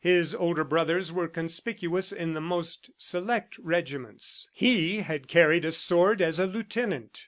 [0.03, 4.49] His older brothers were conspicuous in the most select regiments.
[4.51, 7.19] He had carried a sword as a lieutenant.